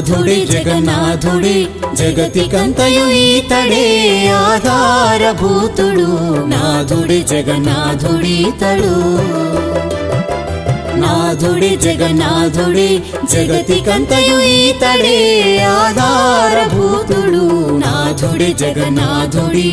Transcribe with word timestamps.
జగన్నాథుడి 0.00 0.46
జగన్నాథుడి 0.46 1.68
జగతికంతయు 1.94 3.04
ఈతడే 3.10 3.86
ఆధారభూతుడు. 4.34 6.06
నాథుడి 6.52 7.18
జగన్నాథుడి 7.22 8.46
తడు 8.60 8.94
నాథుడి 11.02 11.76
జగన్నాథుడి 11.76 13.02
జగతికంతయు 13.32 14.40
ఈతడే 14.40 15.18
ఆధారభూతుడు. 15.64 17.44
నాథుడి 17.84 18.54
జగన్నాథుడి 18.54 19.68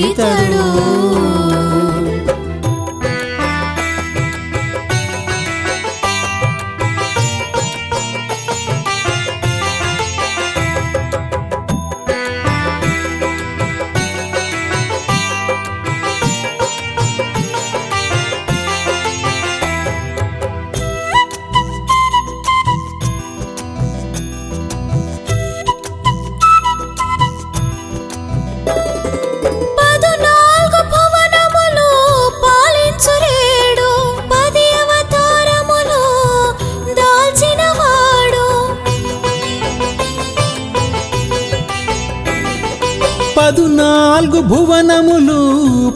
పదునాలుగు 43.47 44.39
భువనములు 44.41 45.37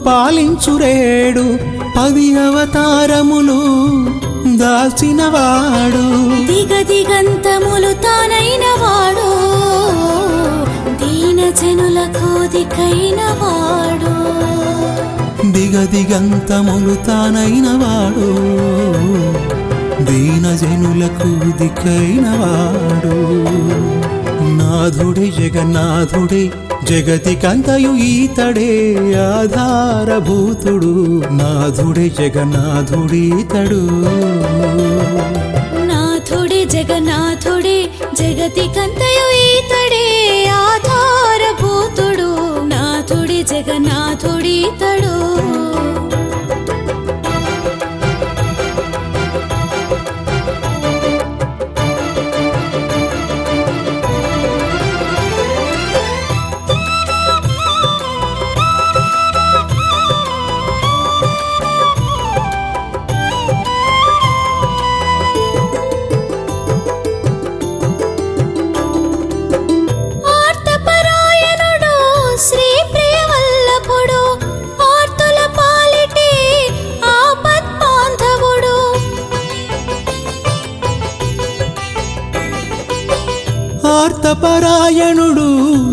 పాలించురేడు 0.05 1.43
పది 1.97 2.25
అవతారములు 2.43 3.57
దాల్చినవాడు. 4.61 6.03
దిగ 6.49 6.71
దిగంతములు 6.81 7.91
తానైన 8.03 8.65
వాడు 8.81 9.27
దీన 11.01 11.41
జనులకు 11.61 12.29
దికైన 12.55 13.21
వాడు 13.41 14.13
దిగ 15.51 15.75
దిగంతములు 15.93 16.95
తానైన 17.07 17.67
వాడు 17.83 18.29
దీన 20.09 20.47
జనులకు 20.55 21.29
దిక్కైన 21.59 22.27
వాడు 22.41 23.17
నాథుడే 24.59 25.27
జగన్నాథుడే 25.39 26.43
జగతికంతయు 26.83 27.91
ఈతడే 27.95 28.69
ఆధారభూతుడు. 29.31 30.93
నాథుడే 31.39 32.09
జగన్నాథుడీతడు 32.09 33.81
నాథుడే 35.89 36.65
జగన్నాథుడే 36.65 37.77
జగతికంతయు 38.19 39.27
ఈతడే 39.45 40.05
ఆధారభూతుడు. 40.65 42.29
నాథుడే 42.73 43.39
జగన్నాథుడీతడు 43.43 45.13
ఆర్తపరాయణుడు 84.31 85.47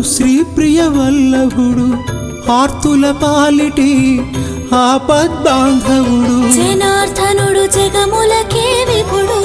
శ్రీప్రియ 0.09 0.81
వల్లభుడు 0.97 1.87
ఆర్తుల 2.51 3.05
పాలిటి 3.23 3.93
ఆపద్బాంధవుడు. 4.81 6.35
జనార్దనుడు 6.57 7.63
జగములకే 7.75 8.63
విపుడు 8.89 9.39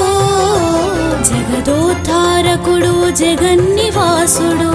జగదోద్ధారకుడు 1.30 2.94
జగన్నివాసుడు. 3.22 4.70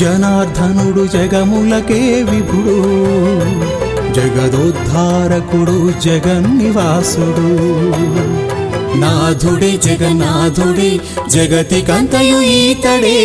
జనార్దనుడు 0.00 1.04
జగములకే 1.14 2.02
విభుడు 2.30 2.76
జగదోద్ధారకుడు 4.18 5.78
జగన్నివాసుడు. 6.06 7.48
నాథుడి 9.02 9.70
జగన్నాథుడి 9.76 10.90
జగతికంతయు 11.28 12.38
ఈతడే 12.40 13.16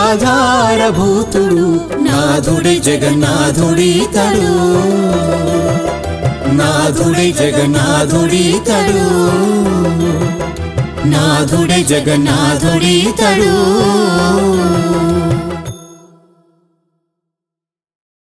ఆధారభూతుడు. 0.00 1.66
నాథుడి 2.04 2.74
జగన్నాథుడి 2.78 3.92
తడు 4.14 4.50
నాథుడి 6.58 7.32
జగన్నాథుడి 7.32 8.44
తడు 8.68 9.04
నాథుడి 11.06 11.80
జగన్నాథుడి 11.84 12.96
తడు 13.20 13.52